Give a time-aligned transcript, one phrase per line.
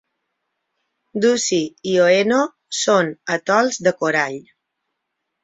[1.25, 1.59] Ducie
[1.91, 2.41] i Oeno
[2.79, 4.43] són atols de corall.